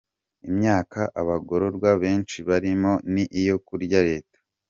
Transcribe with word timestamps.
Imyaka 0.49 0.99
abagororwa 1.21 1.89
benshi 2.03 2.37
barimo 2.47 2.91
ni 3.13 3.23
iyo 3.41 3.55
kurya 3.67 3.99
leta. 4.09 4.37